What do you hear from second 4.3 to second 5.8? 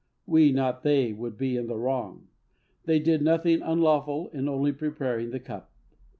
only preparing the cup.